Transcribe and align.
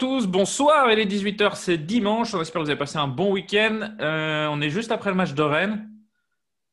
tous, 0.00 0.26
bonsoir. 0.26 0.90
Il 0.90 0.98
est 0.98 1.04
18h, 1.04 1.56
c'est 1.56 1.76
dimanche. 1.76 2.32
On 2.32 2.40
espère 2.40 2.60
que 2.60 2.64
vous 2.64 2.70
avez 2.70 2.78
passé 2.78 2.96
un 2.96 3.06
bon 3.06 3.32
week-end. 3.32 3.96
Euh, 4.00 4.48
on 4.50 4.62
est 4.62 4.70
juste 4.70 4.92
après 4.92 5.10
le 5.10 5.16
match 5.16 5.34
de 5.34 5.42
Rennes. 5.42 5.90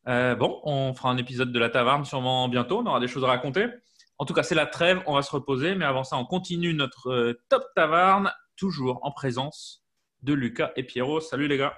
Euh, 0.07 0.34
bon, 0.34 0.61
on 0.63 0.93
fera 0.93 1.09
un 1.09 1.17
épisode 1.17 1.52
de 1.52 1.59
la 1.59 1.70
taverne 1.70 2.05
sûrement 2.05 2.48
bientôt. 2.48 2.79
On 2.79 2.85
aura 2.85 3.02
des 3.02 3.09
choses 3.09 3.25
à 3.25 3.27
raconter. 3.27 3.67
En 4.17 4.23
tout 4.23 4.34
cas, 4.34 4.43
c'est 4.43 4.55
la 4.55 4.66
trêve. 4.66 5.02
On 5.07 5.13
va 5.13 5.23
se 5.23 5.31
reposer. 5.31 5.75
Mais 5.75 5.84
avant 5.84 6.05
ça, 6.05 6.16
on 6.16 6.23
continue 6.23 6.73
notre 6.73 7.09
euh, 7.09 7.43
top 7.49 7.66
taverne, 7.75 8.31
toujours 8.55 8.99
en 9.02 9.11
présence 9.11 9.84
de 10.23 10.31
Lucas 10.31 10.71
et 10.77 10.84
Pierrot. 10.84 11.20
Salut 11.20 11.49
les 11.49 11.57
gars. 11.57 11.75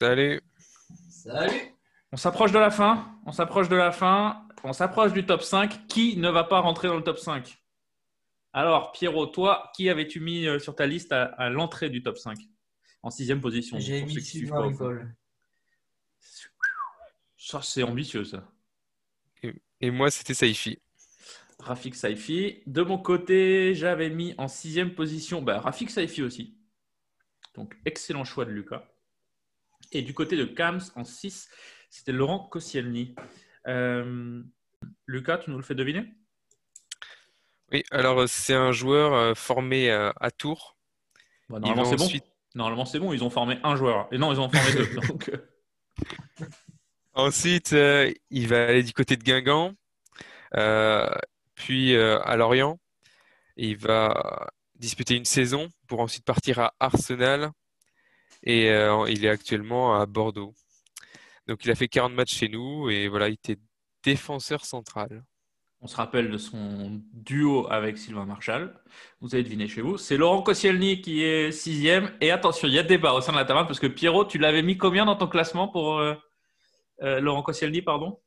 Salut. 0.00 0.40
Salut. 1.10 1.76
On 2.12 2.16
s'approche 2.16 2.50
de 2.50 2.58
la 2.58 2.70
fin. 2.70 3.08
On 3.26 3.32
s'approche 3.32 3.68
de 3.68 3.76
la 3.76 3.92
fin. 3.92 4.46
On 4.64 4.72
s'approche 4.72 5.12
du 5.12 5.26
top 5.26 5.42
5. 5.42 5.86
Qui 5.86 6.16
ne 6.16 6.30
va 6.30 6.44
pas 6.44 6.60
rentrer 6.60 6.88
dans 6.88 6.96
le 6.96 7.04
top 7.04 7.18
5 7.18 7.61
alors, 8.52 8.92
Pierrot, 8.92 9.26
toi, 9.26 9.72
qui 9.74 9.88
avais-tu 9.88 10.20
mis 10.20 10.46
euh, 10.46 10.58
sur 10.58 10.74
ta 10.74 10.86
liste 10.86 11.12
à, 11.12 11.48
l'entrée 11.48 11.88
du 11.88 12.02
top 12.02 12.18
5 12.18 12.38
En 13.02 13.10
sixième 13.10 13.40
position? 13.40 13.78
J'ai 13.78 14.04
mis 14.04 14.20
Sylvain. 14.20 14.72
Ça, 17.38 17.62
c'est 17.62 17.82
ambitieux, 17.82 18.24
ça. 18.24 18.48
Et, 19.80 19.90
moi, 19.90 20.10
c'était 20.10 20.34
Saifi. 20.34 20.80
Rafik 21.58 21.94
Saifi. 21.94 22.62
De 22.66 22.82
mon 22.82 22.98
côté, 22.98 23.74
j'avais 23.74 24.10
mis 24.10 24.34
en 24.38 24.48
sixième 24.48 24.94
position 24.94 25.42
bah, 25.42 25.58
Rafik 25.58 25.90
Saifi 25.90 26.22
aussi. 26.22 26.56
Donc, 27.54 27.76
excellent 27.84 28.24
choix 28.24 28.44
de 28.44 28.50
Lucas. 28.50 28.88
Et 29.90 30.02
du 30.02 30.14
côté 30.14 30.36
de 30.36 30.44
Kams, 30.44 30.80
en 30.94 31.04
6, 31.04 31.50
c'était 31.90 32.12
Laurent 32.12 32.38
Koscielny. 32.38 33.14
Euh, 33.66 34.42
Lucas, 35.06 35.38
tu 35.38 35.50
nous 35.50 35.56
le 35.56 35.62
fais 35.62 35.74
deviner? 35.74 36.14
Oui, 37.72 37.84
alors 37.90 38.20
euh, 38.20 38.26
c'est 38.26 38.54
un 38.54 38.72
joueur 38.72 39.14
euh, 39.14 39.34
formé 39.34 39.90
euh, 39.90 40.12
à 40.20 40.30
Tours. 40.30 40.76
Bah, 41.48 41.58
normalement, 41.58 41.84
c'est 41.84 41.96
bon. 41.96 42.08
Normalement, 42.54 42.84
c'est 42.84 42.98
bon. 42.98 43.12
Ils 43.12 43.24
ont 43.24 43.30
formé 43.30 43.58
un 43.62 43.76
joueur. 43.76 44.08
Et 44.12 44.18
non, 44.18 44.32
ils 44.32 44.40
ont 44.40 44.50
formé 44.50 44.72
deux. 44.72 45.48
Ensuite, 47.14 47.72
il 48.30 48.48
va 48.48 48.64
aller 48.64 48.82
du 48.82 48.92
côté 48.94 49.16
de 49.16 49.22
Guingamp, 49.22 49.74
puis 51.54 51.94
à 51.94 52.36
Lorient. 52.36 52.78
Il 53.56 53.76
va 53.76 54.48
disputer 54.76 55.16
une 55.16 55.26
saison 55.26 55.68
pour 55.86 56.00
ensuite 56.00 56.24
partir 56.24 56.58
à 56.58 56.74
Arsenal. 56.80 57.50
Et 58.44 58.68
il 59.08 59.24
est 59.26 59.28
actuellement 59.28 60.00
à 60.00 60.06
Bordeaux. 60.06 60.54
Donc, 61.46 61.62
il 61.66 61.70
a 61.70 61.74
fait 61.74 61.88
40 61.88 62.14
matchs 62.14 62.34
chez 62.34 62.48
nous 62.48 62.88
et 62.88 63.08
voilà, 63.08 63.28
il 63.28 63.34
était 63.34 63.58
défenseur 64.02 64.64
central. 64.64 65.22
On 65.84 65.88
se 65.88 65.96
rappelle 65.96 66.30
de 66.30 66.38
son 66.38 67.02
duo 67.12 67.66
avec 67.68 67.98
Sylvain 67.98 68.24
Marchal. 68.24 68.72
Vous 69.20 69.34
avez 69.34 69.42
deviné 69.42 69.66
chez 69.66 69.80
vous. 69.80 69.98
C'est 69.98 70.16
Laurent 70.16 70.40
Koscielny 70.40 71.00
qui 71.00 71.24
est 71.24 71.50
sixième. 71.50 72.12
Et 72.20 72.30
attention, 72.30 72.68
il 72.68 72.74
y 72.74 72.78
a 72.78 72.84
débat 72.84 73.12
au 73.14 73.20
sein 73.20 73.32
de 73.32 73.36
la 73.36 73.44
taverne 73.44 73.66
parce 73.66 73.80
que 73.80 73.88
Pierrot, 73.88 74.26
tu 74.26 74.38
l'avais 74.38 74.62
mis 74.62 74.78
combien 74.78 75.04
dans 75.04 75.16
ton 75.16 75.26
classement 75.26 75.66
pour 75.66 75.98
euh, 75.98 76.14
euh, 77.02 77.20
Laurent 77.20 77.42
Koscielny, 77.42 77.82
pardon? 77.82 78.20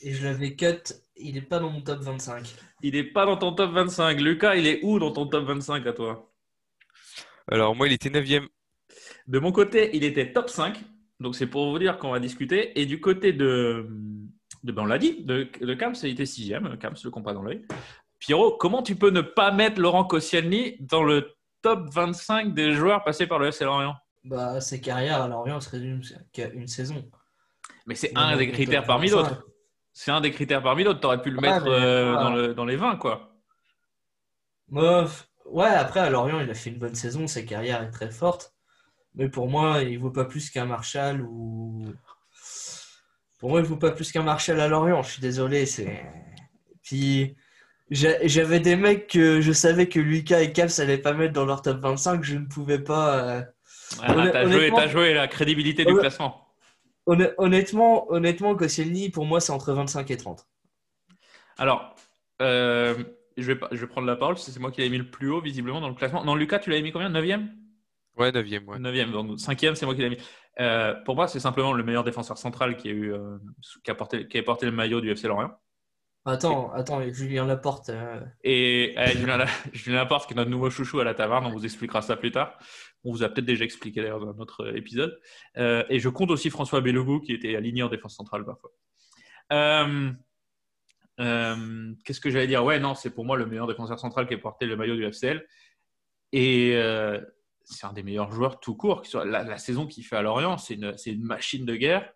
Et 0.00 0.12
je 0.12 0.24
l'avais 0.24 0.56
cut. 0.56 0.92
Il 1.14 1.34
n'est 1.34 1.40
pas 1.40 1.60
dans 1.60 1.70
mon 1.70 1.82
top 1.82 2.00
25. 2.00 2.52
Il 2.82 2.94
n'est 2.94 3.04
pas 3.04 3.26
dans 3.26 3.36
ton 3.36 3.52
top 3.52 3.70
25. 3.70 4.20
Lucas, 4.20 4.56
il 4.56 4.66
est 4.66 4.80
où 4.82 4.98
dans 4.98 5.12
ton 5.12 5.28
top 5.28 5.44
25 5.44 5.86
à 5.86 5.92
toi? 5.92 6.32
Alors, 7.46 7.76
moi, 7.76 7.86
il 7.86 7.92
était 7.92 8.10
9 8.10 8.24
De 9.28 9.38
mon 9.38 9.52
côté, 9.52 9.90
il 9.96 10.02
était 10.02 10.32
top 10.32 10.50
5. 10.50 10.80
Donc, 11.20 11.36
c'est 11.36 11.46
pour 11.46 11.70
vous 11.70 11.78
dire 11.78 11.96
qu'on 11.98 12.10
va 12.10 12.18
discuter. 12.18 12.78
Et 12.80 12.86
du 12.86 13.00
côté 13.00 13.32
de 13.32 13.88
ben, 14.72 14.82
on 14.82 14.86
l'a 14.86 14.98
dit, 14.98 15.24
de, 15.24 15.48
de 15.60 15.74
Kams, 15.74 15.94
il 16.02 16.10
était 16.10 16.26
sixième, 16.26 16.76
Kams 16.78 16.94
le 17.02 17.10
compas 17.10 17.32
dans 17.32 17.42
l'œil. 17.42 17.64
Pierrot, 18.18 18.56
comment 18.56 18.82
tu 18.82 18.96
peux 18.96 19.10
ne 19.10 19.20
pas 19.20 19.50
mettre 19.50 19.80
Laurent 19.80 20.04
Koscielny 20.04 20.76
dans 20.80 21.02
le 21.02 21.34
top 21.62 21.88
25 21.92 22.54
des 22.54 22.72
joueurs 22.72 23.04
passés 23.04 23.26
par 23.26 23.38
le 23.38 23.48
FC 23.48 23.64
Lorient? 23.64 23.94
Bah, 24.24 24.60
Ses 24.60 24.80
carrières 24.80 25.22
à 25.22 25.28
Lorient 25.28 25.60
se 25.60 25.70
résument 25.70 26.00
qu'à 26.32 26.48
une 26.48 26.66
saison. 26.66 27.08
Mais 27.86 27.94
c'est 27.94 28.16
un 28.16 28.36
des 28.36 28.50
critères 28.50 28.84
parmi 28.84 29.10
d'autres. 29.10 29.44
C'est 29.92 30.10
un 30.10 30.20
des 30.20 30.30
critères 30.30 30.62
parmi 30.62 30.84
d'autres. 30.84 31.00
Tu 31.00 31.06
aurais 31.06 31.22
pu 31.22 31.30
le 31.30 31.40
mettre 31.40 31.66
euh, 31.68 32.12
dans, 32.14 32.34
le, 32.34 32.54
dans, 32.54 32.64
les 32.64 32.76
20, 32.76 32.96
quoi. 32.96 33.32
ouais, 34.70 35.66
après, 35.66 36.00
à 36.00 36.10
Lorient, 36.10 36.40
il 36.40 36.50
a 36.50 36.54
fait 36.54 36.70
une 36.70 36.78
bonne 36.78 36.94
saison. 36.94 37.26
Sa 37.26 37.42
carrière 37.42 37.82
est 37.82 37.90
très 37.90 38.10
forte. 38.10 38.54
Mais 39.14 39.28
pour 39.28 39.48
moi, 39.48 39.82
il 39.82 39.94
ne 39.94 39.98
vaut 39.98 40.10
pas 40.10 40.26
plus 40.26 40.50
qu'un 40.50 40.66
Marshall 40.66 41.22
ou 41.22 41.86
pour 43.38 43.50
moi, 43.50 43.60
il 43.60 43.62
ne 43.62 43.68
vaut 43.68 43.76
pas 43.76 43.90
plus 43.90 44.10
qu'un 44.12 44.22
Marshall 44.22 44.60
à 44.60 44.68
Lorient. 44.68 45.02
Je 45.02 45.12
suis 45.12 45.20
désolé. 45.20 45.66
C'est... 45.66 46.04
Puis, 46.82 47.36
j'avais 47.90 48.60
des 48.60 48.76
mecs 48.76 49.08
que 49.08 49.40
je 49.40 49.52
savais 49.52 49.88
que 49.88 50.00
Lucas 50.00 50.40
et 50.40 50.52
Caps 50.52 50.78
n'allaient 50.78 50.98
pas 50.98 51.12
mettre 51.12 51.34
dans 51.34 51.44
leur 51.44 51.62
top 51.62 51.78
25. 51.78 52.24
Je 52.24 52.36
ne 52.36 52.46
pouvais 52.46 52.78
pas. 52.78 53.18
Euh... 53.18 53.42
t'as, 54.00 54.46
joué, 54.46 54.70
joué, 54.88 55.14
la 55.14 55.28
crédibilité 55.28 55.84
du 55.84 55.94
classement. 55.94 56.46
Honnêtement, 57.06 58.10
honnêtement, 58.10 58.56
Koscielny, 58.56 59.10
pour 59.10 59.26
moi, 59.26 59.40
c'est 59.40 59.52
entre 59.52 59.72
25 59.72 60.10
et 60.10 60.16
30. 60.16 60.44
Alors, 61.58 61.94
euh, 62.42 62.96
je, 63.36 63.52
vais, 63.52 63.60
je 63.70 63.76
vais 63.76 63.86
prendre 63.86 64.06
la 64.06 64.16
parole. 64.16 64.38
C'est 64.38 64.58
moi 64.58 64.72
qui 64.72 64.80
l'ai 64.80 64.90
mis 64.90 64.98
le 64.98 65.08
plus 65.08 65.30
haut, 65.30 65.40
visiblement, 65.40 65.80
dans 65.80 65.88
le 65.88 65.94
classement. 65.94 66.24
Non, 66.24 66.34
Lucas, 66.34 66.58
tu 66.58 66.70
l'avais 66.70 66.82
mis 66.82 66.90
combien? 66.90 67.10
9e 67.10 67.46
Ouais, 68.16 68.30
9e. 68.30 68.64
Ouais. 68.64 68.78
9e, 68.78 69.12
donc 69.12 69.38
5e, 69.38 69.74
c'est 69.74 69.84
moi 69.84 69.94
qui 69.94 70.00
l'ai 70.00 70.10
mis. 70.10 70.18
Euh, 70.58 70.94
pour 71.04 71.16
moi, 71.16 71.28
c'est 71.28 71.40
simplement 71.40 71.72
le 71.72 71.82
meilleur 71.82 72.04
défenseur 72.04 72.38
central 72.38 72.76
qui 72.76 72.88
a, 72.88 72.92
eu, 72.92 73.12
euh, 73.12 73.38
qui, 73.84 73.90
a 73.90 73.94
porté, 73.94 74.26
qui 74.26 74.38
a 74.38 74.42
porté 74.42 74.66
le 74.66 74.72
maillot 74.72 75.00
du 75.00 75.10
FC 75.10 75.28
Lorient. 75.28 75.52
Attends, 76.24 76.72
attends, 76.72 77.02
Julien 77.12 77.46
Laporte. 77.46 77.90
Euh. 77.90 78.20
Et 78.42 78.94
Julien, 79.16 79.96
Laporte, 79.96 80.26
qui 80.26 80.32
est 80.32 80.36
notre 80.36 80.50
nouveau 80.50 80.70
chouchou 80.70 80.98
à 80.98 81.04
la 81.04 81.14
taverne, 81.14 81.46
on 81.46 81.50
vous 81.50 81.64
expliquera 81.64 82.02
ça 82.02 82.16
plus 82.16 82.32
tard. 82.32 82.58
On 83.04 83.12
vous 83.12 83.22
a 83.22 83.28
peut-être 83.28 83.44
déjà 83.44 83.64
expliqué 83.64 84.00
d'ailleurs 84.00 84.18
dans 84.18 84.30
un 84.30 84.38
autre 84.38 84.76
épisode. 84.76 85.20
et 85.56 85.98
je 86.00 86.08
compte 86.08 86.30
aussi 86.30 86.50
François 86.50 86.80
Bellogou, 86.80 87.20
qui 87.20 87.32
était 87.32 87.54
aligné 87.54 87.82
en 87.84 87.88
défense 87.88 88.16
centrale 88.16 88.44
parfois. 88.44 88.72
Qu'est-ce 92.04 92.20
que 92.20 92.30
j'allais 92.30 92.48
dire? 92.48 92.64
Ouais, 92.64 92.80
non, 92.80 92.96
c'est 92.96 93.10
pour 93.10 93.24
moi 93.24 93.36
le 93.36 93.46
meilleur 93.46 93.68
défenseur 93.68 94.00
central 94.00 94.26
qui 94.26 94.34
a 94.34 94.38
porté 94.38 94.66
le 94.66 94.76
maillot 94.76 94.96
du 94.96 95.04
FCL. 95.04 95.46
Et 96.32 96.74
c'est 97.66 97.86
un 97.86 97.92
des 97.92 98.02
meilleurs 98.02 98.30
joueurs 98.30 98.60
tout 98.60 98.76
court. 98.76 99.02
La, 99.24 99.42
la 99.42 99.58
saison 99.58 99.86
qu'il 99.86 100.04
fait 100.04 100.16
à 100.16 100.22
Lorient, 100.22 100.56
c'est 100.56 100.74
une, 100.74 101.22
machine 101.22 101.66
de 101.66 101.74
guerre. 101.74 102.12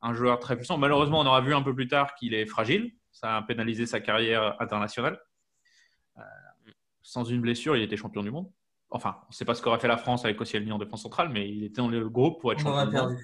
Un 0.00 0.14
joueur 0.14 0.38
très 0.38 0.56
puissant. 0.56 0.78
Malheureusement, 0.78 1.20
on 1.20 1.26
aura 1.26 1.40
vu 1.40 1.54
un 1.54 1.62
peu 1.62 1.74
plus 1.74 1.88
tard 1.88 2.14
qu'il 2.14 2.34
est 2.34 2.46
fragile. 2.46 2.92
Ça 3.10 3.38
a 3.38 3.42
pénalisé 3.42 3.86
sa 3.86 4.00
carrière 4.00 4.54
internationale. 4.60 5.20
Euh, 6.16 6.22
sans 7.02 7.24
une 7.24 7.40
blessure, 7.40 7.76
il 7.76 7.82
était 7.82 7.96
champion 7.96 8.22
du 8.22 8.30
monde. 8.30 8.48
Enfin, 8.90 9.18
on 9.24 9.30
ne 9.30 9.34
sait 9.34 9.44
pas 9.44 9.54
ce 9.54 9.62
qu'aurait 9.62 9.80
fait 9.80 9.88
la 9.88 9.96
France 9.96 10.24
avec 10.24 10.36
Koscielny 10.36 10.70
en 10.70 10.78
défense 10.78 11.02
centrale, 11.02 11.30
mais 11.30 11.50
il 11.50 11.64
était 11.64 11.82
dans 11.82 11.88
le 11.88 12.08
groupe 12.08 12.40
pour 12.40 12.52
être 12.52 12.60
champion 12.60 12.86
du 12.86 12.96
monde. 12.96 13.16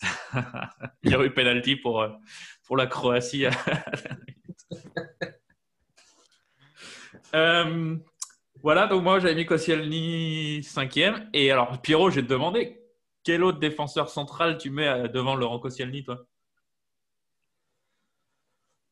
il 1.02 1.10
y 1.10 1.14
a 1.14 1.24
eu 1.24 1.34
penalty 1.34 1.76
pour, 1.76 2.00
euh, 2.00 2.10
pour 2.64 2.76
la 2.76 2.86
Croatie. 2.86 3.46
euh, 7.34 7.96
voilà, 8.66 8.88
donc 8.88 9.04
moi 9.04 9.20
j'avais 9.20 9.36
mis 9.36 9.46
Koscielny 9.46 10.60
cinquième. 10.64 11.30
Et 11.32 11.52
alors, 11.52 11.80
Pierrot, 11.82 12.10
je 12.10 12.16
vais 12.16 12.26
te 12.26 12.32
demander, 12.32 12.82
quel 13.22 13.44
autre 13.44 13.60
défenseur 13.60 14.08
central 14.08 14.58
tu 14.58 14.70
mets 14.70 14.88
euh, 14.88 15.06
devant 15.06 15.36
Laurent 15.36 15.60
Koscielny, 15.60 16.02
toi? 16.02 16.26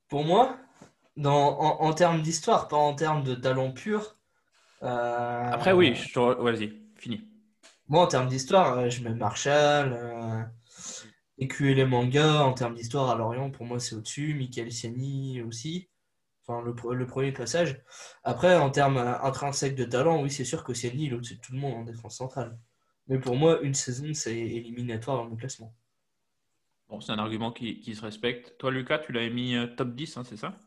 Pour 0.07 0.23
moi, 0.23 0.57
dans, 1.17 1.59
en, 1.59 1.93
termes 1.93 2.23
d'histoire, 2.23 2.69
pas 2.69 2.77
en 2.77 2.95
termes 2.95 3.25
de 3.25 3.35
talent 3.35 3.73
pur. 3.73 4.17
Euh, 4.85 5.51
Après, 5.51 5.73
oui, 5.73 5.93
vas-y, 6.15 6.81
fini. 6.95 7.29
Moi, 7.89 8.05
en 8.05 8.07
termes 8.07 8.29
d'histoire, 8.29 8.79
euh, 8.79 8.89
je 8.91 9.03
mets 9.03 9.13
Marshall, 9.13 9.93
euh, 9.93 10.45
les 11.37 11.85
Manga. 11.85 12.45
En 12.45 12.53
termes 12.53 12.77
d'histoire, 12.77 13.11
à 13.11 13.17
Lorient, 13.17 13.51
pour 13.51 13.67
moi, 13.67 13.81
c'est 13.81 13.97
au-dessus. 13.97 14.35
Michael 14.35 14.71
Siani 14.71 15.43
aussi. 15.43 15.89
Enfin, 16.47 16.63
le, 16.63 17.07
premier 17.07 17.33
passage. 17.33 17.83
Après, 18.23 18.55
en 18.57 18.71
termes 18.71 18.99
euh, 18.99 19.19
intrinsèques 19.23 19.77
de 19.77 19.85
talent, 19.85 20.23
oui, 20.23 20.31
c'est 20.31 20.45
sûr 20.45 20.63
que 20.63 20.75
c'est 20.75 20.89
il 20.95 21.15
au-dessus 21.15 21.37
de 21.37 21.41
tout 21.41 21.53
le 21.53 21.59
monde 21.59 21.75
en 21.75 21.85
défense 21.85 22.19
centrale. 22.19 22.59
Mais 23.09 23.19
pour 23.19 23.37
moi, 23.37 23.61
une 23.63 23.73
saison, 23.73 24.13
c'est 24.13 24.37
éliminatoire 24.37 25.17
dans 25.17 25.29
mon 25.29 25.37
classement. 25.37 25.75
Bon, 26.89 27.01
c'est 27.01 27.13
un 27.13 27.19
argument 27.19 27.51
qui, 27.51 27.95
se 27.95 28.03
respecte. 28.03 28.59
Toi, 28.59 28.71
Lucas, 28.71 28.99
tu 28.99 29.13
l'avais 29.13 29.31
mis 29.31 29.57
euh, 29.57 29.67
top 29.67 29.95
10, 29.95 30.19
hein, 30.19 30.25
c'est 30.25 30.37
ça? 30.37 30.59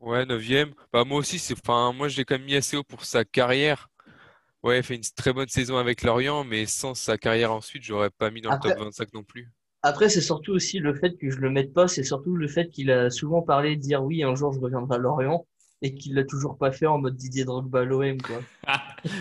Ouais, 0.00 0.24
9ème. 0.24 0.72
Bah, 0.92 1.04
moi 1.04 1.18
aussi, 1.18 1.38
c'est... 1.38 1.54
Enfin, 1.54 1.92
moi, 1.92 2.08
je 2.08 2.16
l'ai 2.16 2.24
quand 2.24 2.36
même 2.36 2.46
mis 2.46 2.56
assez 2.56 2.78
haut 2.78 2.82
pour 2.82 3.04
sa 3.04 3.24
carrière. 3.24 3.90
Ouais, 4.62 4.78
il 4.78 4.82
fait 4.82 4.94
une 4.94 5.02
très 5.16 5.32
bonne 5.32 5.48
saison 5.48 5.76
avec 5.76 6.02
Lorient, 6.02 6.44
mais 6.44 6.64
sans 6.66 6.94
sa 6.94 7.18
carrière 7.18 7.52
ensuite, 7.52 7.82
j'aurais 7.82 8.10
pas 8.10 8.30
mis 8.30 8.40
dans 8.40 8.52
le 8.52 8.60
top 8.60 8.78
25 8.78 9.12
non 9.12 9.24
plus. 9.24 9.52
Après, 9.82 10.08
c'est 10.08 10.20
surtout 10.20 10.52
aussi 10.52 10.78
le 10.78 10.94
fait 10.94 11.16
que 11.18 11.30
je 11.30 11.38
le 11.38 11.50
mette 11.50 11.74
pas, 11.74 11.88
c'est 11.88 12.04
surtout 12.04 12.36
le 12.36 12.46
fait 12.46 12.68
qu'il 12.70 12.90
a 12.90 13.10
souvent 13.10 13.42
parlé 13.42 13.76
de 13.76 13.80
dire 13.80 14.02
oui, 14.02 14.22
un 14.22 14.34
jour 14.34 14.52
je 14.52 14.60
reviendrai 14.60 14.96
à 14.96 14.98
Lorient 14.98 15.46
et 15.82 15.94
qu'il 15.94 16.14
l'a 16.14 16.22
toujours 16.22 16.56
pas 16.56 16.70
fait 16.70 16.86
en 16.86 16.98
mode 16.98 17.16
Didier 17.16 17.44
Drogba 17.44 17.84
l'OM 17.84 18.22
quoi. 18.22 18.36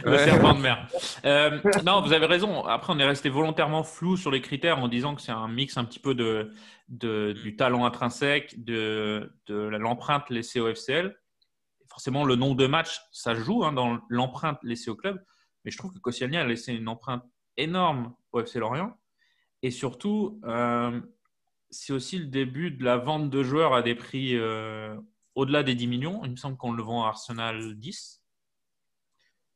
le 0.05 0.17
serpent 0.19 0.53
de 0.53 0.59
mer. 0.59 0.87
Euh, 1.25 1.59
non, 1.83 2.01
vous 2.01 2.13
avez 2.13 2.27
raison. 2.27 2.63
Après, 2.65 2.93
on 2.93 2.99
est 2.99 3.05
resté 3.05 3.29
volontairement 3.29 3.83
flou 3.83 4.15
sur 4.15 4.29
les 4.29 4.41
critères 4.41 4.77
en 4.77 4.87
disant 4.87 5.15
que 5.15 5.21
c'est 5.23 5.31
un 5.31 5.47
mix 5.47 5.77
un 5.77 5.83
petit 5.83 5.97
peu 5.97 6.13
de, 6.13 6.53
du 6.87 7.55
talent 7.55 7.83
intrinsèque, 7.83 8.63
de, 8.63 9.33
de 9.47 9.55
l'empreinte 9.55 10.29
laissée 10.29 10.59
au 10.59 10.67
FCL. 10.67 11.15
forcément, 11.89 12.23
le 12.23 12.35
nombre 12.35 12.55
de 12.55 12.67
matchs, 12.67 13.01
ça 13.11 13.33
joue 13.33 13.65
hein, 13.65 13.73
dans 13.73 13.99
l'empreinte 14.09 14.59
laissée 14.61 14.91
au 14.91 14.95
club. 14.95 15.19
Mais 15.65 15.71
je 15.71 15.77
trouve 15.77 15.91
que 15.91 15.99
Koscielny 15.99 16.37
a 16.37 16.45
laissé 16.45 16.73
une 16.73 16.87
empreinte 16.87 17.23
énorme 17.57 18.13
au 18.31 18.39
FC 18.39 18.59
Lorient. 18.59 18.95
Et 19.63 19.71
surtout, 19.71 20.39
euh, 20.45 20.99
c'est 21.69 21.93
aussi 21.93 22.17
le 22.19 22.25
début 22.25 22.71
de 22.71 22.83
la 22.83 22.97
vente 22.97 23.29
de 23.29 23.43
joueurs 23.43 23.73
à 23.73 23.81
des 23.81 23.95
prix 23.95 24.35
euh, 24.35 24.95
au-delà 25.35 25.63
des 25.63 25.75
10 25.75 25.87
millions. 25.87 26.21
Il 26.25 26.31
me 26.31 26.35
semble 26.35 26.57
qu'on 26.57 26.71
le 26.71 26.83
vend 26.83 27.05
à 27.05 27.09
Arsenal 27.09 27.75
10 27.75 28.17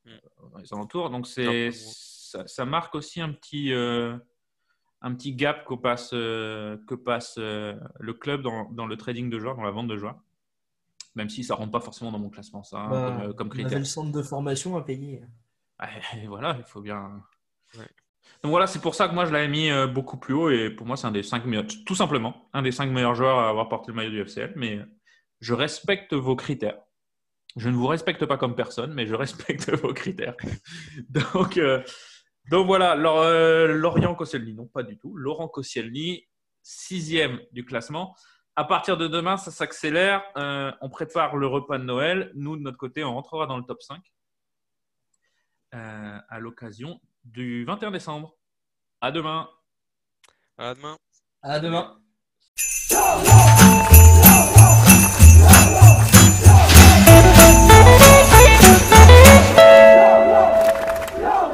Mm. 0.06 0.12
dans 0.52 0.58
les 0.60 0.72
alentours. 0.72 1.10
Donc 1.10 1.26
c'est, 1.26 1.72
ça, 1.72 2.46
ça 2.46 2.64
marque 2.66 2.94
aussi 2.94 3.22
un 3.22 3.32
petit, 3.32 3.74
euh, 3.74 4.16
un 5.02 5.16
petit 5.16 5.34
gap 5.34 5.66
que 5.66 5.74
passe, 5.74 6.12
euh, 6.14 6.78
que 6.88 6.94
passe 6.94 7.36
euh, 7.40 7.76
le 8.00 8.14
club 8.14 8.44
dans, 8.44 8.70
dans 8.72 8.86
le 8.86 8.98
trading 8.98 9.32
de 9.32 9.40
joueurs, 9.40 9.56
dans 9.56 9.64
la 9.64 9.72
vente 9.72 9.88
de 9.88 9.98
joueurs. 9.98 10.20
Même 11.16 11.30
si 11.30 11.44
ça 11.44 11.56
ne 11.56 11.58
rentre 11.60 11.72
pas 11.72 11.80
forcément 11.80 12.12
dans 12.12 12.20
mon 12.20 12.30
classement, 12.30 12.62
ça, 12.62 12.78
hein, 12.82 12.90
Bah, 12.90 13.26
comme, 13.30 13.36
comme 13.36 13.48
On 13.48 13.52
avait 13.54 13.62
critère. 13.64 13.80
le 13.80 13.86
centre 13.86 14.12
de 14.12 14.22
formation 14.22 14.78
à 14.78 14.84
payer. 14.84 15.24
Et 16.22 16.28
voilà, 16.28 16.56
il 16.60 16.64
faut 16.66 16.82
bien. 16.82 17.24
Ouais. 17.76 17.90
Donc 18.44 18.52
voilà, 18.52 18.68
c'est 18.68 18.82
pour 18.82 18.96
ça 18.96 19.08
que 19.08 19.14
moi 19.14 19.26
je 19.26 19.32
l'avais 19.32 19.48
mis 19.48 19.70
euh, 19.72 19.88
beaucoup 19.88 20.18
plus 20.18 20.34
haut 20.34 20.50
et 20.50 20.70
pour 20.70 20.86
moi 20.86 20.98
c'est 20.98 21.08
un 21.08 21.12
des 21.12 21.24
cinq 21.24 21.46
meilleurs, 21.46 21.66
tout 21.86 21.96
simplement, 21.96 22.48
un 22.54 22.62
des 22.62 22.72
cinq 22.72 22.92
meilleurs 22.92 23.16
joueurs 23.16 23.40
à 23.40 23.50
avoir 23.50 23.70
porté 23.70 23.92
le 23.92 23.96
maillot 23.96 24.12
du 24.12 24.22
FCL. 24.22 24.54
Mais 24.56 24.80
je 25.40 25.54
respecte 25.54 26.14
vos 26.14 26.36
critères. 26.36 26.80
Je 27.56 27.70
ne 27.70 27.76
vous 27.76 27.88
respecte 27.88 28.26
pas 28.26 28.38
comme 28.38 28.56
personne, 28.56 28.94
mais 28.94 29.08
je 29.08 29.16
respecte 29.16 29.70
vos 29.82 29.94
critères. 29.94 30.36
Donc, 31.10 31.58
euh, 31.58 31.82
donc 32.52 32.68
voilà, 32.68 32.96
Lor- 32.96 33.22
euh, 33.24 34.14
Koscielny, 34.16 34.54
non 34.54 34.68
pas 34.68 34.84
du 34.84 34.98
tout. 34.98 35.16
Laurent 35.16 35.48
Koscielny, 35.48 36.28
sixième 36.62 37.40
du 37.52 37.66
classement. 37.66 38.16
À 38.58 38.64
partir 38.64 38.98
de 38.98 39.08
demain, 39.08 39.38
ça 39.38 39.52
s'accélère. 39.52 40.24
Euh, 40.38 40.72
on 40.82 40.90
prépare 40.90 41.36
le 41.36 41.48
repas 41.48 41.78
de 41.78 41.84
Noël. 41.84 42.32
Nous, 42.36 42.56
de 42.58 42.62
notre 42.62 42.78
côté, 42.78 43.04
on 43.04 43.14
rentrera 43.14 43.48
dans 43.48 43.58
le 43.58 43.64
top 43.64 43.82
5 43.82 44.00
euh, 45.74 46.20
à 46.30 46.40
l'occasion 46.40 47.00
du 47.26 47.66
21 47.66 47.92
décembre. 47.92 48.36
À 49.02 49.12
demain. 49.12 49.50
À 50.58 50.74
demain. 50.74 50.98
À 51.42 51.60
demain. 51.60 51.98